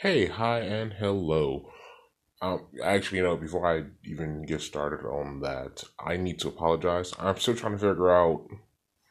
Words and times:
Hey, 0.00 0.28
hi, 0.28 0.60
and 0.60 0.94
hello. 0.94 1.70
Um, 2.40 2.68
actually, 2.82 3.18
you 3.18 3.24
know, 3.24 3.36
before 3.36 3.70
I 3.70 3.84
even 4.02 4.46
get 4.46 4.62
started 4.62 5.06
on 5.06 5.40
that, 5.42 5.84
I 6.02 6.16
need 6.16 6.38
to 6.38 6.48
apologize. 6.48 7.12
I'm 7.18 7.36
still 7.36 7.54
trying 7.54 7.74
to 7.74 7.78
figure 7.78 8.10
out 8.10 8.48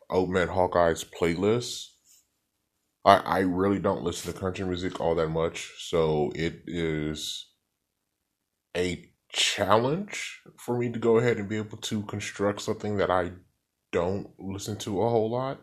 Old 0.09 0.31
Man 0.31 0.47
Hawkeye's 0.47 1.03
playlist. 1.03 1.89
I 3.05 3.17
I 3.17 3.39
really 3.41 3.77
don't 3.77 4.01
listen 4.01 4.33
to 4.33 4.39
country 4.39 4.65
music 4.65 4.99
all 4.99 5.13
that 5.13 5.29
much, 5.29 5.69
so 5.77 6.31
it 6.33 6.63
is 6.65 7.51
a 8.75 9.11
challenge 9.31 10.41
for 10.57 10.75
me 10.75 10.91
to 10.91 10.97
go 10.97 11.19
ahead 11.19 11.37
and 11.37 11.47
be 11.47 11.57
able 11.57 11.77
to 11.77 12.01
construct 12.01 12.61
something 12.61 12.97
that 12.97 13.11
I 13.11 13.33
don't 13.91 14.31
listen 14.39 14.75
to 14.77 15.03
a 15.03 15.09
whole 15.11 15.29
lot. 15.29 15.61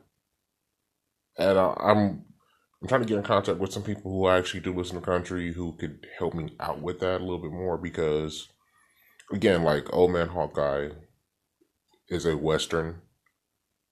And 1.36 1.58
uh, 1.58 1.74
I'm 1.80 2.26
I'm 2.86 2.88
trying 2.88 3.02
to 3.02 3.08
get 3.08 3.18
in 3.18 3.24
contact 3.24 3.58
with 3.58 3.72
some 3.72 3.82
people 3.82 4.12
who 4.12 4.28
actually 4.28 4.60
do 4.60 4.72
listen 4.72 4.94
to 4.94 5.04
country 5.04 5.52
who 5.52 5.72
could 5.72 6.06
help 6.20 6.34
me 6.34 6.54
out 6.60 6.80
with 6.80 7.00
that 7.00 7.20
a 7.20 7.24
little 7.24 7.40
bit 7.42 7.50
more 7.50 7.76
because 7.76 8.48
again, 9.32 9.64
like 9.64 9.92
Old 9.92 10.12
Man 10.12 10.28
Hawkeye 10.28 10.90
is 12.08 12.26
a 12.26 12.36
western 12.36 13.02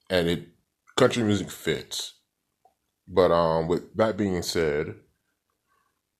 and 0.08 0.28
it 0.28 0.46
country 0.94 1.24
music 1.24 1.50
fits. 1.50 2.20
But 3.08 3.32
um 3.32 3.66
with 3.66 3.96
that 3.96 4.16
being 4.16 4.42
said, 4.42 4.94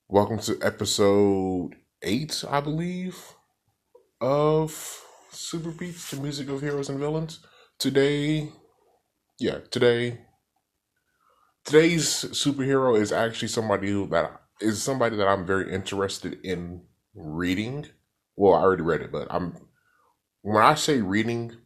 welcome 0.08 0.40
to 0.40 0.58
episode 0.60 1.76
8, 2.02 2.44
I 2.50 2.60
believe, 2.60 3.34
of 4.20 5.00
Super 5.30 5.70
Beats, 5.70 6.10
the 6.10 6.16
music 6.16 6.48
of 6.48 6.60
heroes 6.60 6.88
and 6.88 6.98
villains. 6.98 7.38
Today, 7.78 8.50
yeah, 9.38 9.58
today 9.70 10.18
today's 11.64 12.06
superhero 12.06 12.98
is 12.98 13.12
actually 13.12 13.48
somebody 13.48 13.90
who 13.90 14.06
that 14.08 14.40
is 14.60 14.82
somebody 14.82 15.16
that 15.16 15.28
I'm 15.28 15.46
very 15.46 15.72
interested 15.72 16.38
in 16.44 16.82
reading. 17.14 17.86
Well, 18.36 18.54
I 18.54 18.62
already 18.62 18.82
read 18.82 19.00
it, 19.00 19.12
but 19.12 19.26
I'm 19.30 19.56
when 20.42 20.62
I 20.62 20.74
say 20.74 21.00
reading, 21.00 21.56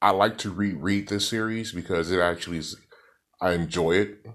I 0.00 0.10
like 0.10 0.38
to 0.38 0.50
reread 0.50 1.08
this 1.08 1.28
series 1.28 1.72
because 1.72 2.10
it 2.10 2.20
actually 2.20 2.58
is 2.58 2.76
I 3.40 3.52
enjoy 3.52 3.92
it. 3.92 4.26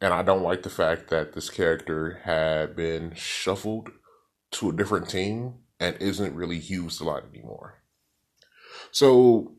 And 0.00 0.12
I 0.12 0.22
don't 0.22 0.42
like 0.42 0.62
the 0.62 0.70
fact 0.70 1.10
that 1.10 1.32
this 1.32 1.48
character 1.48 2.20
had 2.24 2.76
been 2.76 3.14
shuffled 3.14 3.90
to 4.52 4.70
a 4.70 4.72
different 4.72 5.08
team 5.08 5.54
and 5.80 5.96
isn't 6.00 6.34
really 6.34 6.56
used 6.56 7.00
a 7.00 7.04
lot 7.04 7.24
anymore. 7.32 7.82
So 8.90 9.56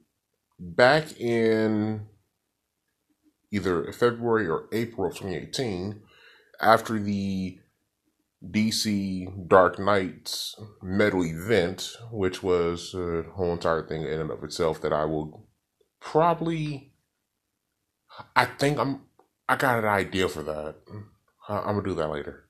back 0.60 1.20
in 1.20 2.08
either 3.54 3.92
February 3.94 4.48
or 4.48 4.68
April 4.74 5.08
of 5.08 5.14
2018 5.14 6.02
after 6.60 7.00
the 7.00 7.60
DC 8.44 9.48
Dark 9.48 9.80
Nights 9.80 10.60
metal 10.82 11.24
event, 11.24 11.96
which 12.12 12.42
was 12.42 12.94
a 12.94 13.24
whole 13.36 13.54
entire 13.54 13.88
thing 13.88 14.02
in 14.02 14.20
and 14.20 14.32
of 14.32 14.44
itself 14.44 14.82
that 14.82 14.92
I 14.92 15.06
will 15.06 15.48
probably 16.02 16.92
I 18.36 18.46
think 18.46 18.80
I'm 18.80 19.02
I 19.48 19.56
got 19.56 19.80
an 19.80 19.86
idea 19.86 20.28
for 20.28 20.44
that. 20.44 20.76
I'm 21.48 21.76
gonna 21.76 21.84
do 21.84 21.96
that 21.96 22.10
later. 22.10 22.46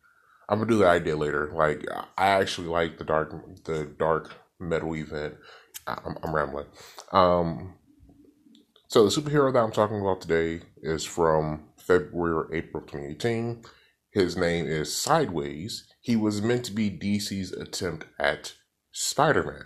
I'm 0.47 0.59
gonna 0.59 0.69
do 0.69 0.77
the 0.77 0.87
idea 0.87 1.17
later. 1.17 1.51
Like 1.53 1.85
I 2.17 2.27
actually 2.27 2.67
like 2.67 2.97
the 2.97 3.03
dark 3.03 3.33
the 3.65 3.85
dark 3.99 4.33
metal 4.59 4.95
event. 4.95 5.35
I'm, 5.85 6.17
I'm 6.23 6.33
rambling. 6.33 6.67
Um, 7.11 7.75
so 8.93 9.03
the 9.03 9.09
superhero 9.09 9.51
that 9.51 9.63
I'm 9.63 9.71
talking 9.71 9.99
about 9.99 10.21
today 10.21 10.61
is 10.83 11.03
from 11.03 11.63
February 11.77 12.31
or 12.31 12.53
April 12.53 12.83
2018. 12.83 13.63
His 14.11 14.37
name 14.37 14.67
is 14.67 14.95
Sideways. 14.95 15.87
He 15.99 16.15
was 16.15 16.43
meant 16.43 16.63
to 16.65 16.71
be 16.71 16.91
DC's 16.91 17.53
attempt 17.53 18.05
at 18.19 18.53
Spider-Man. 18.91 19.65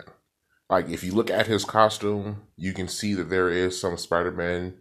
Like 0.70 0.88
if 0.88 1.04
you 1.04 1.12
look 1.12 1.28
at 1.28 1.46
his 1.46 1.66
costume, 1.66 2.44
you 2.56 2.72
can 2.72 2.88
see 2.88 3.12
that 3.12 3.28
there 3.28 3.50
is 3.50 3.78
some 3.78 3.98
Spider-Man 3.98 4.78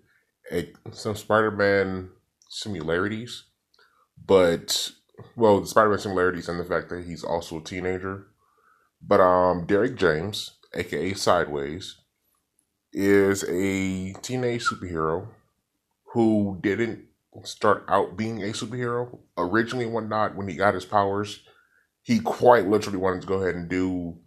some 0.94 1.18
Spider-Man 1.18 2.12
similarities, 2.50 3.44
but 4.25 4.91
well, 5.36 5.59
the 5.59 5.68
Spider-Man 5.68 6.00
similarities 6.00 6.47
and 6.47 6.57
the 6.57 6.63
fact 6.63 6.88
that 6.88 7.03
he's 7.03 7.25
also 7.25 7.57
a 7.57 7.63
teenager. 7.63 8.28
But 9.02 9.19
um 9.19 9.66
Derek 9.66 9.97
James, 9.97 10.52
aka 10.74 11.13
Sideways, 11.16 11.97
is 12.97 13.44
a 13.44 14.12
teenage 14.24 14.66
superhero 14.66 15.28
who 16.13 16.58
didn't 16.62 17.06
start 17.44 17.85
out 17.88 18.18
being 18.18 18.41
a 18.41 18.47
superhero. 18.47 19.19
Originally, 19.38 19.85
whatnot, 19.85 20.35
when 20.35 20.47
he 20.47 20.56
got 20.56 20.74
his 20.74 20.85
powers, 20.85 21.41
he 22.02 22.19
quite 22.19 22.68
literally 22.68 22.97
wanted 22.97 23.22
to 23.22 23.28
go 23.28 23.36
ahead 23.41 23.53
and 23.53 23.69
do 23.69 24.18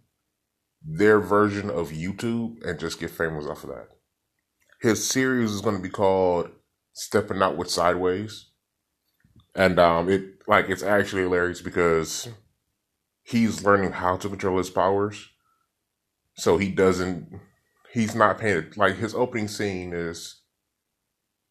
their 0.83 1.19
version 1.19 1.69
of 1.69 1.89
YouTube 1.89 2.65
and 2.65 2.79
just 2.79 2.99
get 2.99 3.11
famous 3.11 3.45
off 3.45 3.65
of 3.65 3.71
that. 3.71 3.89
His 4.79 5.05
series 5.05 5.51
is 5.51 5.61
going 5.61 5.75
to 5.75 5.83
be 5.83 5.89
called 5.89 6.49
Stepping 6.93 7.41
Out 7.41 7.57
with 7.57 7.69
Sideways. 7.69 8.47
And 9.53 9.79
um 9.79 10.09
it 10.09 10.23
like 10.47 10.69
it's 10.69 10.81
actually 10.81 11.23
hilarious 11.23 11.61
because 11.61 12.29
he's 13.23 13.65
learning 13.65 13.91
how 13.91 14.15
to 14.15 14.29
control 14.29 14.57
his 14.57 14.69
powers. 14.69 15.27
So 16.35 16.57
he 16.57 16.69
doesn't 16.69 17.41
he's 17.91 18.15
not 18.15 18.37
paying 18.37 18.71
like 18.75 18.95
his 18.95 19.13
opening 19.13 19.47
scene 19.47 19.93
is 19.93 20.41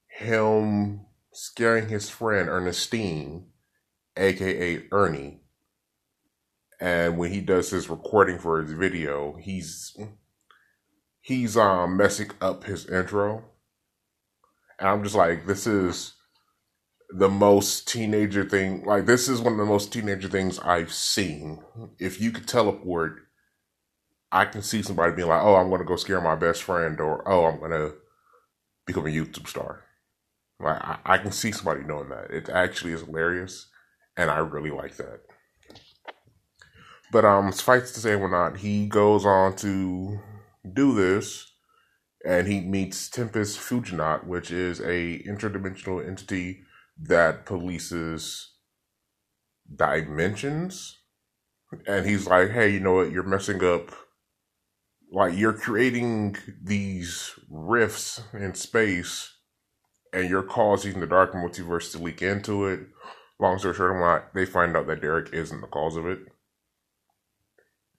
him 0.09 1.07
scaring 1.33 1.89
his 1.89 2.09
friend 2.09 2.49
Ernestine, 2.49 3.47
aka 4.17 4.85
Ernie. 4.91 5.41
And 6.81 7.19
when 7.19 7.31
he 7.31 7.41
does 7.41 7.71
his 7.71 7.91
recording 7.91 8.39
for 8.39 8.63
his 8.63 8.73
video, 8.73 9.37
he's 9.39 9.97
he's 11.21 11.57
um 11.57 11.97
messing 11.97 12.31
up 12.41 12.65
his 12.65 12.87
intro. 12.87 13.45
And 14.79 14.89
I'm 14.89 15.03
just 15.03 15.15
like, 15.15 15.47
this 15.47 15.67
is 15.67 16.15
the 17.11 17.29
most 17.29 17.87
teenager 17.87 18.49
thing. 18.49 18.85
Like, 18.87 19.05
this 19.05 19.29
is 19.29 19.43
one 19.43 19.53
of 19.53 19.59
the 19.59 19.67
most 19.67 19.93
teenager 19.93 20.29
things 20.29 20.59
I've 20.61 20.93
seen. 20.93 21.63
If 21.99 22.19
you 22.19 22.31
could 22.31 22.49
teleport 22.49 23.21
I 24.33 24.45
can 24.45 24.63
see 24.63 24.83
somebody 24.83 25.15
being 25.15 25.29
like, 25.29 25.43
"Oh, 25.43 25.57
I'm 25.57 25.69
going 25.69 25.81
to 25.81 25.87
go 25.87 25.97
scare 25.97 26.21
my 26.21 26.37
best 26.37 26.63
friend," 26.63 27.01
or 27.01 27.29
"Oh, 27.29 27.47
I'm 27.47 27.59
going 27.59 27.73
to 27.73 27.95
become 28.87 29.07
a 29.07 29.11
YouTube 29.11 29.49
star." 29.49 29.85
Like 30.61 30.81
I, 30.83 30.99
I 31.05 31.19
can 31.19 31.33
see 31.33 31.53
somebody 31.53 31.83
knowing 31.85 32.11
that. 32.11 32.31
It 32.31 32.49
actually 32.49 32.93
is 32.93 33.03
hilarious, 33.03 33.69
and 34.17 34.31
I 34.31 34.39
really 34.39 34.71
like 34.71 34.97
that. 34.97 35.21
But 37.13 37.25
um, 37.25 37.51
suffice 37.51 37.91
to 37.93 38.01
say, 38.01 38.15
or 38.15 38.29
not, 38.29 38.59
he 38.59 38.87
goes 38.87 39.27
on 39.27 39.57
to 39.57 40.21
do 40.73 40.95
this, 40.95 41.51
and 42.25 42.47
he 42.47 42.61
meets 42.61 43.09
Tempus 43.09 43.57
Fuginaut, 43.57 44.27
which 44.27 44.53
is 44.53 44.81
a 44.81 45.23
interdimensional 45.27 46.07
entity 46.07 46.63
that 47.03 47.47
polices 47.47 48.47
dimensions. 49.75 50.99
And 51.87 52.07
he's 52.07 52.29
like, 52.29 52.51
"Hey, 52.51 52.69
you 52.71 52.81
know 52.81 52.95
what? 52.95 53.11
You're 53.11 53.25
messing 53.25 53.65
up 53.65 53.91
like 55.11 55.37
you're 55.37 55.53
creating 55.53 56.37
these 56.63 57.33
rifts 57.49 58.23
in 58.33 58.55
space 58.55 59.35
and 60.13 60.29
you're 60.29 60.43
causing 60.43 61.01
the 61.01 61.07
dark 61.07 61.33
multiverse 61.33 61.93
to 61.93 61.99
leak 61.99 62.23
into 62.23 62.67
it. 62.67 62.81
Long 63.39 63.59
story 63.59 63.75
short, 63.75 64.31
they 64.35 64.45
find 64.45 64.77
out 64.77 64.87
that 64.87 65.01
Derek 65.01 65.33
isn't 65.33 65.61
the 65.61 65.67
cause 65.67 65.97
of 65.97 66.07
it. 66.07 66.21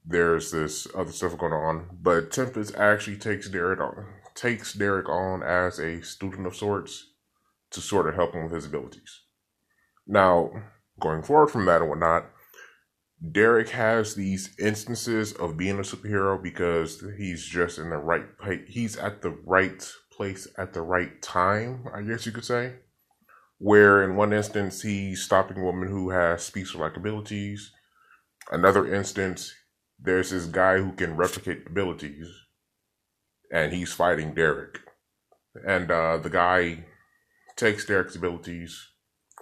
There's 0.05 0.51
this 0.51 0.87
other 0.95 1.11
stuff 1.11 1.37
going 1.37 1.53
on, 1.53 1.97
but 2.01 2.31
Tempus 2.31 2.73
actually 2.75 3.17
takes 3.17 3.49
Derek 3.49 3.79
on, 3.79 4.05
takes 4.33 4.73
Derek 4.73 5.09
on 5.09 5.43
as 5.43 5.79
a 5.79 6.01
student 6.01 6.47
of 6.47 6.55
sorts 6.55 7.11
to 7.71 7.81
sort 7.81 8.07
of 8.07 8.15
help 8.15 8.33
him 8.33 8.43
with 8.43 8.53
his 8.53 8.65
abilities. 8.65 9.21
Now, 10.07 10.51
going 10.99 11.23
forward 11.23 11.49
from 11.49 11.65
that 11.65 11.81
and 11.81 11.89
whatnot, 11.89 12.30
Derek 13.29 13.69
has 13.69 14.15
these 14.15 14.55
instances 14.57 15.33
of 15.33 15.55
being 15.55 15.77
a 15.77 15.83
superhero 15.83 16.41
because 16.41 17.03
he's 17.17 17.45
just 17.45 17.77
in 17.77 17.91
the 17.91 17.97
right 17.97 18.37
place. 18.39 18.61
He's 18.67 18.97
at 18.97 19.21
the 19.21 19.29
right 19.29 19.87
place 20.11 20.47
at 20.57 20.73
the 20.73 20.81
right 20.81 21.21
time, 21.21 21.87
I 21.93 22.01
guess 22.01 22.25
you 22.25 22.31
could 22.31 22.45
say. 22.45 22.77
Where 23.59 24.03
in 24.03 24.15
one 24.15 24.33
instance 24.33 24.81
he's 24.81 25.21
stopping 25.21 25.57
a 25.57 25.63
woman 25.63 25.87
who 25.87 26.09
has 26.09 26.41
speech-like 26.41 26.97
abilities. 26.97 27.71
Another 28.51 28.91
instance, 28.91 29.53
there's 29.99 30.31
this 30.31 30.45
guy 30.45 30.79
who 30.79 30.93
can 30.93 31.15
replicate 31.15 31.67
abilities, 31.67 32.27
and 33.51 33.71
he's 33.71 33.93
fighting 33.93 34.33
Derek. 34.33 34.79
And 35.67 35.91
uh, 35.91 36.17
the 36.17 36.29
guy 36.29 36.85
takes 37.55 37.85
Derek's 37.85 38.15
abilities, 38.15 38.87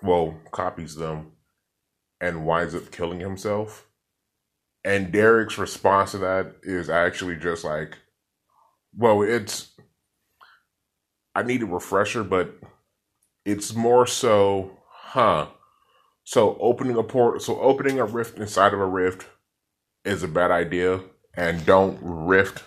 well, 0.03 0.37
copies 0.51 0.95
them, 0.95 1.31
and 2.21 2.45
winds 2.45 2.75
up 2.75 2.91
killing 2.91 3.19
himself. 3.19 3.87
And 4.83 5.11
Derek's 5.11 5.57
response 5.57 6.11
to 6.11 6.19
that 6.19 6.55
is 6.63 6.89
actually 6.89 7.35
just 7.35 7.63
like, 7.63 7.97
well, 8.95 9.21
it's, 9.21 9.71
I 11.35 11.43
need 11.43 11.61
a 11.61 11.65
refresher, 11.65 12.23
but 12.23 12.55
it's 13.45 13.73
more 13.73 14.07
so, 14.07 14.77
huh. 14.89 15.47
So 16.23 16.57
opening 16.59 16.95
a 16.97 17.03
port, 17.03 17.41
so 17.41 17.59
opening 17.59 17.99
a 17.99 18.05
rift 18.05 18.37
inside 18.37 18.73
of 18.73 18.79
a 18.79 18.85
rift 18.85 19.27
is 20.05 20.23
a 20.23 20.27
bad 20.27 20.51
idea, 20.51 21.01
and 21.33 21.65
don't 21.65 21.97
rift 22.01 22.63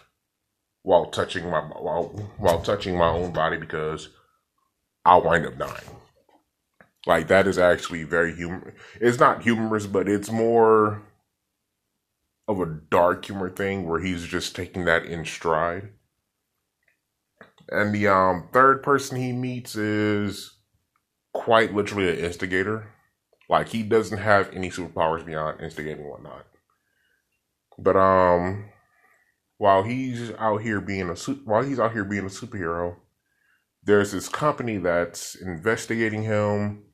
while 0.82 1.06
touching 1.06 1.48
my 1.48 1.60
while 1.60 2.08
while 2.38 2.60
touching 2.60 2.96
my 2.96 3.08
own 3.08 3.32
body 3.32 3.56
because 3.56 4.08
I'll 5.04 5.22
wind 5.22 5.46
up 5.46 5.58
dying. 5.58 6.01
Like 7.06 7.28
that 7.28 7.46
is 7.46 7.58
actually 7.58 8.04
very 8.04 8.34
humor. 8.34 8.74
It's 9.00 9.18
not 9.18 9.42
humorous, 9.42 9.86
but 9.86 10.08
it's 10.08 10.30
more 10.30 11.02
of 12.46 12.60
a 12.60 12.66
dark 12.66 13.24
humor 13.24 13.50
thing 13.50 13.88
where 13.88 14.00
he's 14.00 14.24
just 14.24 14.54
taking 14.54 14.84
that 14.84 15.04
in 15.04 15.24
stride. 15.24 15.90
And 17.68 17.94
the 17.94 18.08
um 18.08 18.48
third 18.52 18.82
person 18.82 19.16
he 19.18 19.32
meets 19.32 19.74
is 19.76 20.52
quite 21.32 21.74
literally 21.74 22.10
an 22.10 22.24
instigator. 22.24 22.92
Like 23.48 23.68
he 23.68 23.82
doesn't 23.82 24.18
have 24.18 24.52
any 24.52 24.70
superpowers 24.70 25.24
beyond 25.24 25.60
instigating 25.60 26.08
whatnot. 26.08 26.46
But 27.78 27.96
um 27.96 28.70
while 29.58 29.82
he's 29.82 30.32
out 30.32 30.62
here 30.62 30.80
being 30.80 31.08
a 31.08 31.14
while 31.44 31.62
he's 31.62 31.80
out 31.80 31.92
here 31.92 32.04
being 32.04 32.24
a 32.24 32.28
superhero, 32.28 32.96
there's 33.84 34.12
this 34.12 34.28
company 34.28 34.78
that's 34.78 35.34
investigating 35.34 36.22
him. 36.22 36.84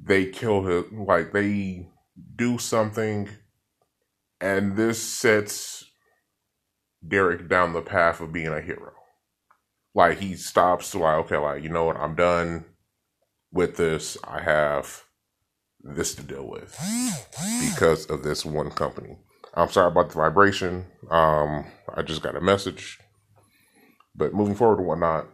They 0.00 0.26
kill 0.26 0.62
him 0.64 1.04
like 1.06 1.32
they 1.32 1.88
do 2.36 2.58
something 2.58 3.28
and 4.40 4.76
this 4.76 5.02
sets 5.02 5.84
Derek 7.06 7.48
down 7.48 7.72
the 7.72 7.82
path 7.82 8.20
of 8.20 8.32
being 8.32 8.48
a 8.48 8.60
hero. 8.60 8.92
Like 9.94 10.18
he 10.18 10.34
stops 10.34 10.90
to 10.92 10.98
like, 10.98 11.16
okay, 11.24 11.36
like, 11.36 11.62
you 11.62 11.68
know 11.68 11.84
what, 11.84 11.96
I'm 11.96 12.14
done 12.14 12.64
with 13.52 13.76
this. 13.76 14.16
I 14.24 14.42
have 14.42 15.04
this 15.80 16.14
to 16.16 16.22
deal 16.22 16.48
with 16.48 16.78
because 17.70 18.06
of 18.06 18.22
this 18.22 18.44
one 18.44 18.70
company. 18.70 19.18
I'm 19.54 19.70
sorry 19.70 19.90
about 19.90 20.10
the 20.10 20.16
vibration. 20.16 20.86
Um, 21.10 21.66
I 21.94 22.02
just 22.02 22.22
got 22.22 22.36
a 22.36 22.40
message. 22.40 22.98
But 24.14 24.34
moving 24.34 24.54
forward 24.54 24.78
and 24.78 24.86
whatnot. 24.86 25.28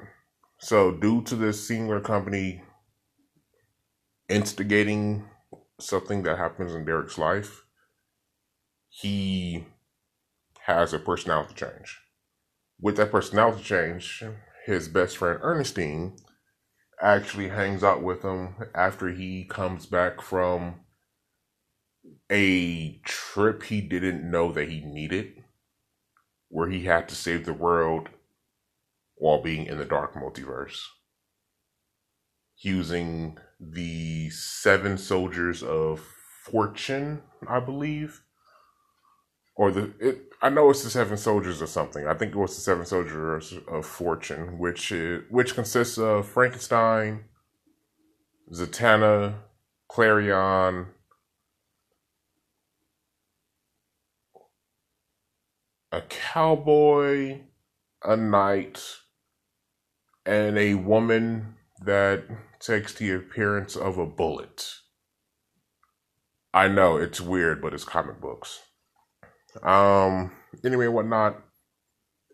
So 0.61 0.93
due 0.93 1.22
to 1.25 1.34
this 1.34 1.66
singular 1.66 2.00
company 2.00 2.62
instigating 4.29 5.29
something 5.81 6.23
that 6.23 6.38
happens 6.38 6.75
in 6.75 6.85
Derek's 6.85 7.19
life, 7.19 7.65
he 8.88 9.67
has 10.67 10.93
a 10.93 10.99
personality 10.99 11.55
change. 11.55 12.00
With 12.81 12.97
that 12.97 13.11
personality 13.11 13.62
change, 13.62 14.23
his 14.67 14.88
best 14.88 15.17
friend 15.17 15.38
Ernestine 15.43 16.17
actually 17.00 17.49
hangs 17.49 17.85
out 17.85 18.03
with 18.03 18.23
him 18.23 18.55
after 18.75 19.11
he 19.11 19.44
comes 19.44 19.87
back 19.87 20.21
from 20.21 20.81
a 22.31 22.99
trip 23.05 23.65
he 23.65 23.81
didn't 23.81 24.29
know 24.31 24.53
that 24.53 24.69
he 24.69 24.81
needed, 24.81 25.44
where 26.49 26.69
he 26.69 26.85
had 26.85 27.09
to 27.09 27.15
save 27.15 27.44
the 27.44 27.53
world 27.53 28.09
while 29.17 29.43
being 29.43 29.67
in 29.67 29.79
the 29.79 29.85
dark 29.85 30.15
multiverse. 30.15 30.82
Using 32.59 33.38
the 33.72 34.31
seven 34.31 34.99
soldiers 34.99 35.62
of 35.62 36.00
fortune, 36.44 37.22
I 37.49 37.61
believe, 37.61 38.22
or 39.56 39.70
the 39.70 39.93
it, 39.99 40.22
I 40.43 40.50
know 40.50 40.69
it's 40.70 40.82
the 40.82 40.90
Seven 40.90 41.16
Soldiers 41.16 41.62
or 41.62 41.66
something. 41.66 42.06
I 42.06 42.14
think 42.14 42.32
it 42.32 42.38
was 42.38 42.55
the 42.55 42.61
Seven 42.61 42.84
Soldiers 42.84 43.55
of 43.69 43.87
Fortune, 43.87 44.58
which 44.58 44.93
is, 44.93 45.22
which 45.31 45.55
consists 45.55 45.96
of 45.96 46.26
Frankenstein, 46.28 47.25
Zatanna, 48.52 49.37
Clarion. 49.88 50.88
a 55.94 56.02
cowboy, 56.08 57.38
a 58.02 58.16
knight, 58.16 58.82
and 60.26 60.58
a 60.58 60.75
woman 60.75 61.55
that 61.84 62.25
takes 62.64 62.94
the 62.94 63.12
appearance 63.12 63.76
of 63.76 63.99
a 63.99 64.06
bullet. 64.06 64.72
I 66.52 66.69
know 66.69 66.96
it's 66.96 67.20
weird, 67.20 67.61
but 67.61 67.75
it's 67.75 67.84
comic 67.84 68.20
books. 68.20 68.61
Um, 69.62 70.32
anyway, 70.64 70.87
whatnot. 70.87 71.43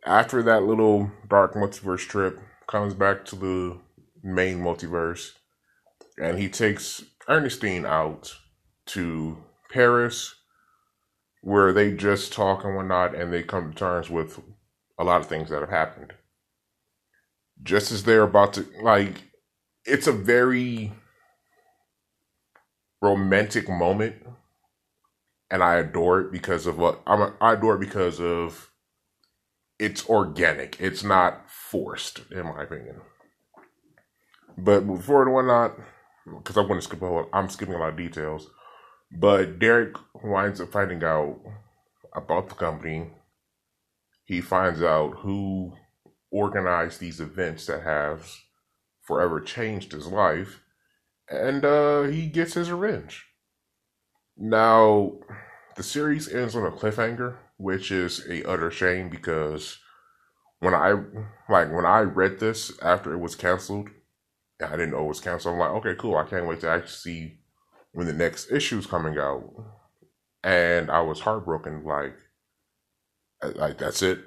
After 0.05 0.43
that 0.43 0.63
little 0.63 1.11
dark 1.29 1.55
multiverse 1.55 2.07
trip, 2.07 2.39
comes 2.67 2.95
back 2.95 3.25
to 3.27 3.37
the 3.37 3.79
main 4.23 4.59
multiverse, 4.61 5.33
and 6.19 6.39
he 6.39 6.49
takes 6.49 7.03
Ernestine 7.29 7.85
out 7.85 8.37
to 8.87 9.39
Paris, 9.71 10.35
where 11.43 11.73
they 11.73 11.93
just 11.93 12.33
talk 12.33 12.65
and 12.65 12.77
whatnot, 12.77 13.15
and 13.15 13.33
they 13.33 13.43
come 13.43 13.73
to 13.73 13.79
terms 13.79 14.09
with 14.09 14.41
a 14.99 15.05
lot 15.05 15.21
of 15.21 15.27
things 15.27 15.51
that 15.51 15.61
have 15.61 15.71
happened. 15.71 16.13
Just 17.63 17.93
as 17.93 18.05
they're 18.05 18.23
about 18.23 18.55
to, 18.55 18.67
like, 18.83 19.30
it's 19.85 20.07
a 20.07 20.13
very 20.13 20.93
romantic 23.03 23.69
moment 23.69 24.17
and 25.51 25.63
I 25.63 25.77
adore 25.77 26.21
it 26.21 26.33
because 26.33 26.67
of 26.67 26.79
what 26.79 27.01
I'm. 27.07 27.33
Adore 27.41 27.75
it 27.75 27.81
because 27.81 28.21
of 28.21 28.71
it's 29.79 30.09
organic. 30.09 30.81
It's 30.81 31.03
not 31.03 31.51
forced, 31.51 32.21
in 32.31 32.45
my 32.45 32.63
opinion. 32.63 33.01
But 34.57 34.87
before 34.87 35.23
and 35.23 35.33
whatnot, 35.33 35.77
because 36.39 36.57
I 36.57 36.61
want 36.61 36.81
to 36.81 36.87
skip 36.87 37.03
a 37.03 37.07
whole, 37.07 37.27
I'm 37.33 37.49
skipping 37.49 37.75
a 37.75 37.79
lot 37.79 37.91
of 37.91 37.97
details. 37.97 38.49
But 39.11 39.59
Derek 39.59 39.97
winds 40.23 40.61
up 40.61 40.71
finding 40.71 41.03
out 41.03 41.41
about 42.15 42.49
the 42.49 42.55
company. 42.55 43.11
He 44.25 44.41
finds 44.41 44.83
out 44.83 45.17
who 45.19 45.73
organized 46.31 47.01
these 47.01 47.21
events 47.21 47.67
that 47.67 47.83
have 47.83 48.31
forever 49.11 49.41
changed 49.41 49.91
his 49.91 50.07
life, 50.07 50.61
and 51.29 51.65
uh, 51.65 52.03
he 52.03 52.29
gets 52.29 52.55
his 52.55 52.71
revenge. 52.71 53.27
Now, 54.37 55.19
the 55.75 55.83
series 55.83 56.33
ends 56.33 56.55
on 56.55 56.65
a 56.65 56.71
cliffhanger, 56.71 57.37
which 57.57 57.91
is 57.91 58.25
a 58.29 58.49
utter 58.49 58.71
shame 58.71 59.11
because 59.11 59.81
when 60.61 60.75
I 60.75 60.93
like 61.49 61.73
when 61.73 61.85
I 61.85 62.01
read 62.03 62.39
this 62.39 62.73
after 62.81 63.13
it 63.13 63.19
was 63.19 63.35
canceled, 63.35 63.89
I 64.63 64.71
didn't 64.71 64.93
know 64.93 65.05
it 65.05 65.09
was 65.09 65.21
canceled. 65.21 65.55
I'm 65.55 65.59
like, 65.61 65.71
okay, 65.71 65.95
cool. 65.99 66.17
I 66.17 66.25
can't 66.25 66.47
wait 66.47 66.61
to 66.61 66.71
actually 66.71 66.89
see 66.91 67.39
when 67.93 68.07
the 68.07 68.13
next 68.13 68.53
issue 68.53 68.79
is 68.79 68.87
coming 68.87 69.19
out. 69.19 69.43
And 70.45 70.89
I 70.89 71.01
was 71.01 71.21
heartbroken. 71.21 71.85
Like, 71.85 72.17
like 73.57 73.79
that's 73.79 74.03
it. 74.03 74.21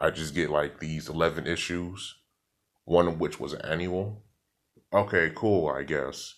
I 0.00 0.10
just 0.10 0.34
get 0.34 0.50
like 0.50 0.80
these 0.80 1.08
eleven 1.10 1.46
issues, 1.46 2.16
one 2.84 3.08
of 3.08 3.20
which 3.20 3.40
was 3.40 3.54
annual. 3.54 4.22
Okay, 4.92 5.32
cool. 5.34 5.68
I 5.68 5.82
guess. 5.82 6.34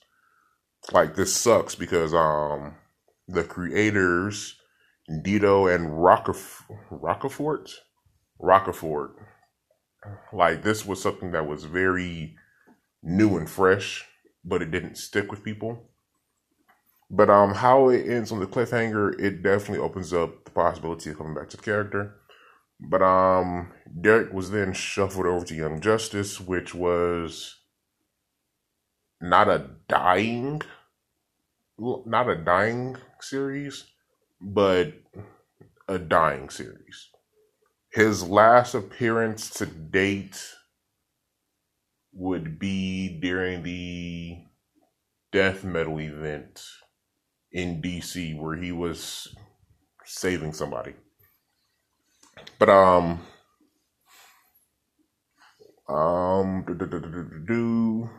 Like 0.92 1.16
this 1.16 1.34
sucks 1.34 1.74
because 1.74 2.14
um 2.14 2.76
the 3.28 3.44
creators, 3.44 4.56
DiDio 5.10 5.74
and 5.74 5.88
Rockaf- 5.90 6.62
Rocafort, 6.90 7.70
Rocafort. 8.40 9.14
Like 10.32 10.62
this 10.62 10.86
was 10.86 11.02
something 11.02 11.32
that 11.32 11.48
was 11.48 11.64
very 11.64 12.36
new 13.02 13.36
and 13.36 13.50
fresh, 13.50 14.04
but 14.44 14.62
it 14.62 14.70
didn't 14.70 14.96
stick 14.96 15.30
with 15.30 15.42
people. 15.42 15.90
But 17.10 17.30
um, 17.30 17.54
how 17.54 17.88
it 17.88 18.08
ends 18.08 18.32
on 18.32 18.40
the 18.40 18.46
cliffhanger, 18.46 19.18
it 19.20 19.42
definitely 19.42 19.78
opens 19.78 20.12
up 20.12 20.44
the 20.44 20.50
possibility 20.50 21.10
of 21.10 21.18
coming 21.18 21.34
back 21.34 21.48
to 21.50 21.56
the 21.56 21.62
character. 21.62 22.16
But 22.78 23.02
um, 23.02 23.72
Derek 24.00 24.32
was 24.32 24.50
then 24.50 24.72
shuffled 24.72 25.26
over 25.26 25.44
to 25.46 25.54
Young 25.54 25.80
Justice, 25.80 26.40
which 26.40 26.74
was 26.74 27.56
not 29.20 29.48
a 29.48 29.70
dying 29.88 30.62
not 31.78 32.28
a 32.28 32.36
dying 32.36 32.96
series, 33.20 33.84
but 34.40 34.94
a 35.88 35.98
dying 35.98 36.48
series. 36.48 37.08
His 37.92 38.22
last 38.22 38.74
appearance 38.74 39.50
to 39.50 39.66
date 39.66 40.42
would 42.12 42.58
be 42.58 43.18
during 43.20 43.62
the 43.62 44.38
death 45.32 45.64
metal 45.64 46.00
event 46.00 46.62
in 47.52 47.80
DC 47.82 48.38
where 48.38 48.56
he 48.56 48.72
was 48.72 49.34
saving 50.04 50.52
somebody. 50.52 50.94
But 52.58 52.68
um 52.68 53.20
um 55.88 56.64
do, 56.66 56.74
do, 56.74 57.44
do, 57.46 58.10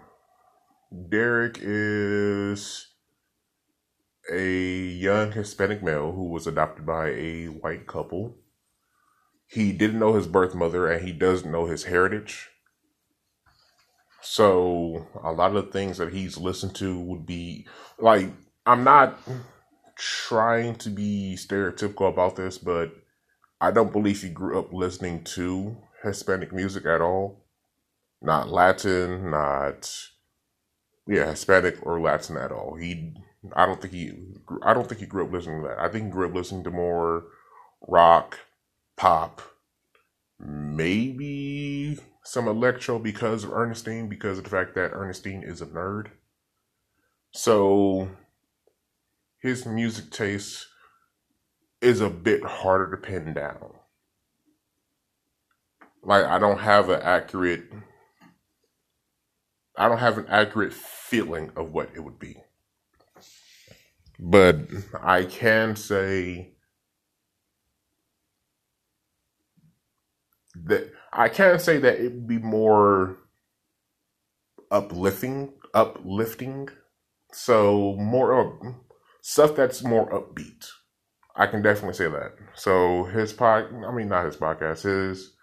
Derek 1.09 1.59
is 1.61 2.87
a 4.31 4.49
young 4.49 5.31
Hispanic 5.31 5.83
male 5.83 6.11
who 6.11 6.29
was 6.29 6.47
adopted 6.47 6.85
by 6.85 7.09
a 7.09 7.45
white 7.47 7.87
couple. 7.87 8.35
He 9.47 9.71
didn't 9.71 9.99
know 9.99 10.13
his 10.13 10.27
birth 10.27 10.53
mother 10.53 10.87
and 10.87 11.05
he 11.05 11.13
doesn't 11.13 11.51
know 11.51 11.65
his 11.65 11.85
heritage. 11.85 12.49
So 14.21 15.07
a 15.23 15.31
lot 15.31 15.55
of 15.55 15.65
the 15.65 15.71
things 15.71 15.97
that 15.97 16.13
he's 16.13 16.37
listened 16.37 16.75
to 16.75 16.99
would 16.99 17.25
be 17.25 17.67
like 17.99 18.31
I'm 18.65 18.83
not 18.83 19.19
trying 19.95 20.75
to 20.75 20.89
be 20.89 21.37
stereotypical 21.39 22.09
about 22.09 22.35
this, 22.35 22.57
but 22.57 22.91
I 23.59 23.71
don't 23.71 23.91
believe 23.91 24.21
he 24.21 24.29
grew 24.29 24.59
up 24.59 24.71
listening 24.71 25.23
to 25.35 25.77
Hispanic 26.03 26.53
music 26.53 26.85
at 26.85 27.01
all. 27.01 27.43
Not 28.21 28.49
Latin, 28.49 29.31
not 29.31 30.09
yeah, 31.07 31.29
Hispanic 31.29 31.77
or 31.85 31.99
Latin 31.99 32.37
at 32.37 32.51
all. 32.51 32.75
He, 32.75 33.13
I 33.53 33.65
don't 33.65 33.81
think 33.81 33.93
he, 33.93 34.11
I 34.61 34.73
don't 34.73 34.87
think 34.87 34.99
he 34.99 35.07
grew 35.07 35.25
up 35.25 35.31
listening 35.31 35.61
to 35.61 35.69
that. 35.69 35.79
I 35.79 35.87
think 35.89 36.05
he 36.05 36.11
grew 36.11 36.27
up 36.27 36.35
listening 36.35 36.63
to 36.65 36.71
more 36.71 37.25
rock, 37.87 38.39
pop, 38.97 39.41
maybe 40.39 41.97
some 42.23 42.47
electro 42.47 42.99
because 42.99 43.45
of 43.45 43.53
Ernestine, 43.53 44.09
because 44.09 44.37
of 44.37 44.43
the 44.43 44.49
fact 44.49 44.75
that 44.75 44.91
Ernestine 44.91 45.43
is 45.43 45.61
a 45.61 45.65
nerd. 45.65 46.07
So 47.31 48.09
his 49.41 49.65
music 49.65 50.11
taste 50.11 50.67
is 51.81 52.01
a 52.01 52.09
bit 52.09 52.43
harder 52.43 52.91
to 52.91 52.97
pin 52.97 53.33
down. 53.33 53.73
Like 56.03 56.25
I 56.25 56.39
don't 56.39 56.59
have 56.59 56.89
an 56.89 57.01
accurate 57.01 57.63
I 59.77 59.87
don't 59.87 59.99
have 59.99 60.17
an 60.17 60.25
accurate 60.27 60.73
feeling 60.73 61.51
of 61.55 61.71
what 61.71 61.89
it 61.95 61.99
would 61.99 62.17
be. 62.17 62.37
But 64.19 64.61
I 64.99 65.23
can 65.25 65.75
say 65.75 66.55
that 70.55 70.91
I 71.13 71.29
can 71.29 71.59
say 71.59 71.77
that 71.77 71.99
it 71.99 72.13
would 72.13 72.27
be 72.27 72.39
more 72.39 73.19
uplifting, 74.71 75.53
uplifting. 75.73 76.69
So 77.31 77.95
more 77.99 78.81
stuff 79.21 79.55
that's 79.55 79.83
more 79.83 80.09
upbeat. 80.09 80.67
I 81.37 81.45
can 81.45 81.61
definitely 81.61 81.93
say 81.93 82.09
that. 82.09 82.33
So 82.55 83.03
his 83.05 83.31
pod, 83.31 83.67
I 83.85 83.91
mean 83.91 84.09
not 84.09 84.25
his 84.25 84.35
podcast, 84.35 84.81
his 84.81 85.33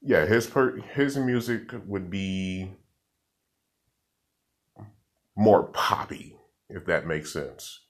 yeah, 0.00 0.24
his 0.26 0.46
per 0.46 0.78
his 0.78 1.16
music 1.16 1.70
would 1.86 2.10
be 2.10 2.72
more 5.36 5.64
poppy, 5.64 6.36
if 6.68 6.86
that 6.86 7.06
makes 7.06 7.32
sense. 7.32 7.80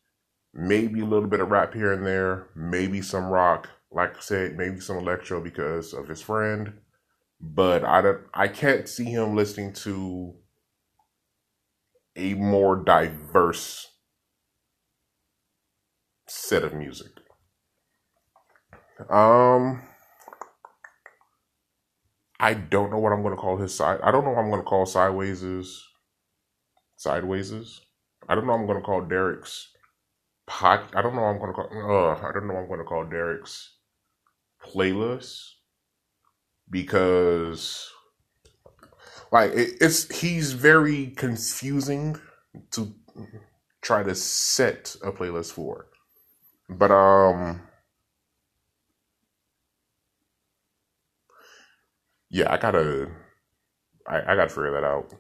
Maybe 0.52 1.00
a 1.00 1.04
little 1.04 1.28
bit 1.28 1.40
of 1.40 1.50
rap 1.50 1.74
here 1.74 1.92
and 1.92 2.06
there, 2.06 2.48
maybe 2.54 3.02
some 3.02 3.26
rock, 3.26 3.68
like 3.90 4.16
I 4.16 4.20
said, 4.20 4.56
maybe 4.56 4.80
some 4.80 4.96
electro 4.96 5.40
because 5.40 5.92
of 5.92 6.08
his 6.08 6.22
friend. 6.22 6.74
But 7.40 7.84
I 7.84 8.00
don't, 8.00 8.20
I 8.32 8.48
can't 8.48 8.88
see 8.88 9.04
him 9.04 9.36
listening 9.36 9.72
to 9.74 10.34
a 12.16 12.34
more 12.34 12.76
diverse 12.76 13.90
set 16.34 16.64
of 16.64 16.74
music. 16.74 17.12
Um, 19.08 19.82
I 22.40 22.54
don't 22.54 22.90
know 22.90 22.98
what 22.98 23.12
I'm 23.12 23.22
going 23.22 23.34
to 23.34 23.40
call 23.40 23.56
his 23.56 23.74
side. 23.74 24.00
I 24.02 24.10
don't 24.10 24.24
know 24.24 24.30
what 24.30 24.40
I'm 24.40 24.50
going 24.50 24.60
to 24.60 24.66
call 24.66 24.86
Sideways 24.86 25.42
is 25.42 25.82
Sidewayses. 26.98 27.80
I 28.28 28.34
don't 28.34 28.46
know. 28.46 28.52
I'm 28.52 28.66
going 28.66 28.78
to 28.78 28.84
call 28.84 29.02
Derek's 29.02 29.68
pot. 30.46 30.90
I 30.94 31.02
don't 31.02 31.14
know. 31.14 31.24
I'm 31.24 31.38
going 31.38 31.50
to 31.50 31.54
call. 31.54 31.68
Uh, 31.72 32.28
I 32.28 32.32
don't 32.32 32.48
know. 32.48 32.56
I'm 32.56 32.68
going 32.68 32.80
to 32.80 32.84
call 32.84 33.04
Derek's 33.04 33.76
playlist 34.64 35.40
because, 36.70 37.90
like, 39.30 39.52
it, 39.52 39.74
it's 39.80 40.20
he's 40.20 40.52
very 40.52 41.08
confusing 41.16 42.16
to 42.72 42.94
try 43.82 44.02
to 44.02 44.14
set 44.14 44.96
a 45.04 45.12
playlist 45.12 45.52
for. 45.52 45.86
But 46.68 46.90
um, 46.90 47.62
yeah, 52.30 52.52
I 52.52 52.56
gotta, 52.56 53.10
I, 54.06 54.32
I 54.32 54.36
gotta 54.36 54.48
figure 54.48 54.72
that 54.72 54.84
out. 54.84 55.14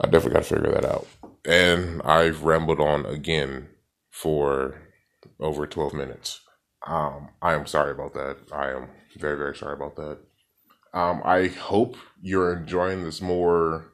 I 0.00 0.06
definitely 0.06 0.32
got 0.32 0.44
to 0.44 0.54
figure 0.54 0.72
that 0.72 0.84
out. 0.84 1.06
And 1.44 2.00
I've 2.02 2.42
rambled 2.42 2.80
on 2.80 3.04
again 3.06 3.68
for 4.10 4.80
over 5.38 5.66
12 5.66 5.92
minutes. 5.92 6.40
Um, 6.86 7.28
I 7.42 7.54
am 7.54 7.66
sorry 7.66 7.92
about 7.92 8.14
that. 8.14 8.38
I 8.52 8.70
am 8.70 8.88
very, 9.18 9.36
very 9.36 9.54
sorry 9.54 9.74
about 9.74 9.96
that. 9.96 10.18
Um, 10.94 11.20
I 11.24 11.48
hope 11.48 11.96
you're 12.22 12.54
enjoying 12.56 13.04
this 13.04 13.20
more 13.20 13.92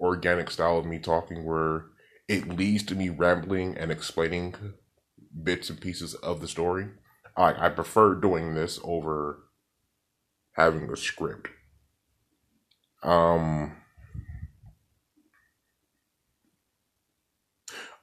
organic 0.00 0.50
style 0.50 0.78
of 0.78 0.86
me 0.86 0.98
talking 0.98 1.44
where 1.44 1.86
it 2.28 2.48
leads 2.48 2.84
to 2.84 2.94
me 2.94 3.08
rambling 3.08 3.76
and 3.76 3.90
explaining 3.90 4.54
bits 5.42 5.70
and 5.70 5.80
pieces 5.80 6.14
of 6.16 6.40
the 6.40 6.48
story. 6.48 6.88
I, 7.36 7.66
I 7.66 7.68
prefer 7.70 8.14
doing 8.14 8.54
this 8.54 8.80
over 8.82 9.44
having 10.52 10.90
a 10.90 10.96
script. 10.96 11.48
Um, 13.02 13.76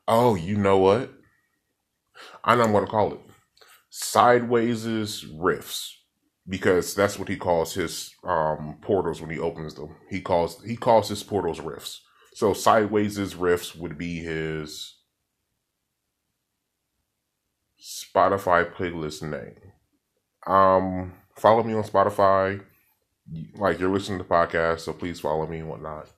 Oh, 0.07 0.35
you 0.35 0.57
know 0.57 0.77
what? 0.77 1.11
I 2.43 2.55
know 2.55 2.63
I'm 2.63 2.71
going 2.71 2.85
to 2.85 2.91
call 2.91 3.13
it 3.13 3.19
Sideways' 3.89 5.23
riffs 5.25 5.89
because 6.47 6.93
that's 6.93 7.17
what 7.17 7.29
he 7.29 7.37
calls 7.37 7.73
his 7.73 8.13
um, 8.23 8.77
portals 8.81 9.21
when 9.21 9.29
he 9.29 9.39
opens 9.39 9.75
them. 9.75 9.95
He 10.09 10.21
calls 10.21 10.61
he 10.63 10.75
calls 10.75 11.09
his 11.09 11.23
portals 11.23 11.59
riffs. 11.59 11.99
So 12.33 12.53
Sideways' 12.53 13.35
riffs 13.35 13.75
would 13.75 13.97
be 13.97 14.19
his 14.19 14.95
Spotify 17.79 18.71
playlist 18.73 19.21
name. 19.21 19.73
Um, 20.47 21.13
follow 21.35 21.63
me 21.63 21.73
on 21.73 21.83
Spotify. 21.83 22.61
Like 23.55 23.79
you're 23.79 23.93
listening 23.93 24.17
to 24.17 24.25
podcasts, 24.25 24.81
so 24.81 24.93
please 24.93 25.19
follow 25.19 25.47
me 25.47 25.59
and 25.59 25.69
whatnot. 25.69 26.09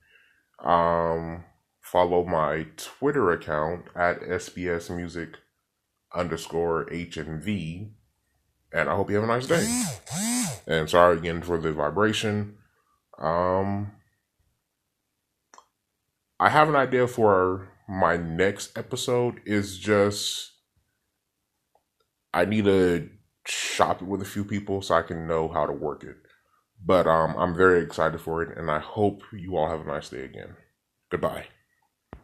Um, 0.63 1.43
follow 1.81 2.25
my 2.25 2.67
Twitter 2.77 3.31
account 3.31 3.85
at 3.95 4.21
SBS 4.21 4.95
Music 4.95 5.37
underscore 6.13 6.91
H 6.91 7.17
and 7.17 7.43
V. 7.43 7.91
And 8.73 8.89
I 8.89 8.95
hope 8.95 9.09
you 9.09 9.15
have 9.17 9.25
a 9.25 9.27
nice 9.27 9.47
day. 9.47 9.83
And 10.65 10.89
sorry 10.89 11.17
again 11.17 11.41
for 11.41 11.57
the 11.57 11.71
vibration. 11.71 12.57
Um, 13.19 13.91
I 16.39 16.49
have 16.49 16.69
an 16.69 16.75
idea 16.75 17.07
for 17.07 17.69
my 17.87 18.17
next 18.17 18.77
episode. 18.77 19.41
Is 19.45 19.77
just 19.77 20.53
I 22.33 22.45
need 22.45 22.65
to 22.65 23.09
shop 23.47 24.01
it 24.01 24.07
with 24.07 24.21
a 24.21 24.25
few 24.25 24.43
people 24.43 24.81
so 24.81 24.95
I 24.95 25.01
can 25.01 25.27
know 25.27 25.47
how 25.47 25.65
to 25.65 25.73
work 25.73 26.03
it. 26.03 26.17
But 26.83 27.07
um, 27.07 27.35
I'm 27.37 27.55
very 27.55 27.81
excited 27.81 28.19
for 28.19 28.43
it, 28.43 28.57
and 28.57 28.69
I 28.69 28.79
hope 28.79 29.21
you 29.31 29.55
all 29.55 29.69
have 29.69 29.81
a 29.81 29.87
nice 29.87 30.09
day 30.09 30.25
again. 30.25 30.55
Goodbye. 31.09 31.47